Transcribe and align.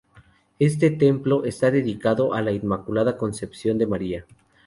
Este 0.57 0.89
templo 0.89 1.45
está 1.45 1.69
dedicado 1.69 2.33
a 2.33 2.41
la 2.41 2.51
Inmaculada 2.51 3.17
Concepción 3.17 3.77
de 3.77 3.85
María. 3.85 4.25